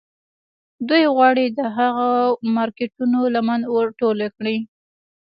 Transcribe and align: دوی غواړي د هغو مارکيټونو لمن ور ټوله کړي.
دوی 0.87 1.03
غواړي 1.15 1.45
د 1.47 1.59
هغو 1.77 2.11
مارکيټونو 2.55 3.19
لمن 3.35 3.61
ور 3.75 3.87
ټوله 3.99 4.27
کړي. 4.37 4.57